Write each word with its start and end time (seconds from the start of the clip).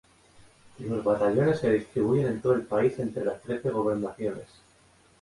Los 0.79 1.03
batallones 1.03 1.59
se 1.59 1.73
distribuyen 1.73 2.25
en 2.25 2.41
todo 2.41 2.53
el 2.53 2.63
país 2.63 2.97
entre 2.97 3.23
las 3.23 3.39
trece 3.43 3.69
gobernaciones. 3.69 4.47